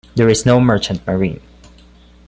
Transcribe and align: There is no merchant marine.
There 0.15 0.29
is 0.29 0.47
no 0.47 0.59
merchant 0.59 1.05
marine. 1.05 1.41